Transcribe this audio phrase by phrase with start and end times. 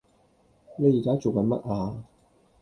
[0.79, 1.95] 你宜家做緊乜呀？